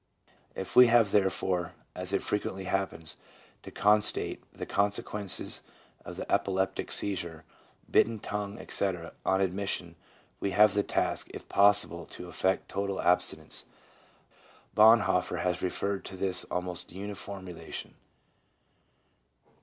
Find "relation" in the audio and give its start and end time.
17.45-17.93